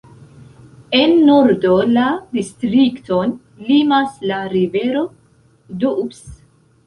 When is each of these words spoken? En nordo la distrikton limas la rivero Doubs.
En 0.99 1.11
nordo 1.25 1.73
la 1.97 2.05
distrikton 2.37 3.35
limas 3.67 4.15
la 4.31 4.39
rivero 4.55 5.03
Doubs. 5.85 6.25